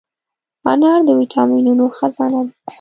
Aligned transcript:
انار 0.71 0.99
د 1.07 1.09
ویټامینونو 1.19 1.83
خزانه 1.97 2.39
ده. 2.47 2.53